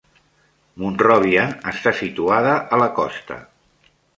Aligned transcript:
Monròvia 0.83 1.45
està 1.73 1.93
situada 1.99 2.57
a 2.59 2.81
la 2.85 2.89
costa. 3.01 3.39